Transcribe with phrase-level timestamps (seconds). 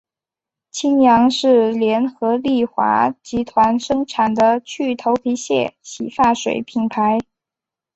[0.71, 7.19] 清扬是联合利华集团生产的去头皮屑洗发水品牌。